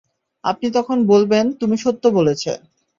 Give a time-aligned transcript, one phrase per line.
[0.43, 2.51] আপনি তখন বলবেন, তুমি সত্য বলেছে।